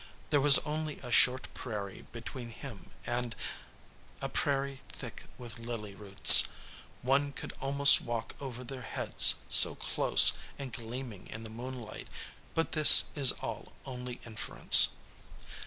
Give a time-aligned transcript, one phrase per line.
[0.31, 3.35] There was only a short prairie between him and,
[4.19, 6.47] a prairie thick with lily roots
[7.03, 12.07] one could almost walk over their heads, so close, and gleaming in the moonlight.
[12.55, 14.87] But this is all only inference.